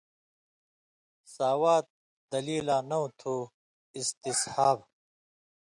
[1.35, 1.85] ساوات
[2.31, 3.35] دلیلاں نؤں تُھو
[3.97, 4.77] اِستِصحاب